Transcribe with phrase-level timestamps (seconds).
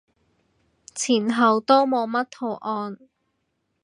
[0.95, 2.97] 前後都冇乜圖案